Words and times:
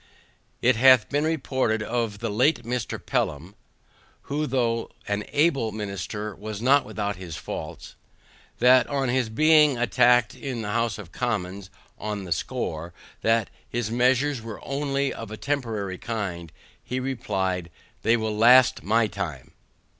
It 0.63 0.77
hath 0.77 1.09
been 1.09 1.25
reported 1.25 1.83
of 1.83 2.17
the 2.17 2.31
late 2.31 2.63
Mr 2.63 2.97
Pelham 2.99 3.53
(who 4.23 4.47
tho' 4.47 4.89
an 5.07 5.23
able 5.27 5.71
minister 5.71 6.35
was 6.35 6.59
not 6.59 6.85
without 6.85 7.17
his 7.17 7.35
faults) 7.35 7.93
that 8.57 8.87
on 8.87 9.09
his 9.09 9.29
being 9.29 9.77
attacked 9.77 10.33
in 10.33 10.63
the 10.63 10.71
house 10.71 10.97
of 10.97 11.11
commons, 11.11 11.69
on 11.99 12.23
the 12.23 12.31
score, 12.31 12.95
that 13.21 13.51
his 13.69 13.91
measures 13.91 14.41
were 14.41 14.59
only 14.65 15.13
of 15.13 15.29
a 15.29 15.37
temporary 15.37 15.99
kind, 15.99 16.51
replied, 16.89 17.69
"THEY 18.01 18.17
WILL 18.17 18.35
LAST 18.35 18.81
MY 18.81 19.05
TIME." 19.05 19.51